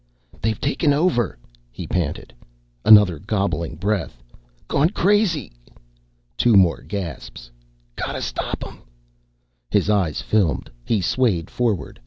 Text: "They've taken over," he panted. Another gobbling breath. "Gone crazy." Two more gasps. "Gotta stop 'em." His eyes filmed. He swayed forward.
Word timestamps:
"They've 0.41 0.59
taken 0.59 0.93
over," 0.93 1.37
he 1.69 1.85
panted. 1.85 2.33
Another 2.83 3.19
gobbling 3.19 3.75
breath. 3.75 4.23
"Gone 4.67 4.89
crazy." 4.89 5.51
Two 6.37 6.55
more 6.55 6.81
gasps. 6.81 7.51
"Gotta 7.97 8.23
stop 8.23 8.63
'em." 8.65 8.79
His 9.69 9.91
eyes 9.91 10.19
filmed. 10.19 10.71
He 10.85 11.01
swayed 11.01 11.51
forward. 11.51 11.99